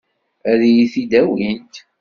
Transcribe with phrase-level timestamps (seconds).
[0.51, 1.73] Ad iyi-t-id-awint?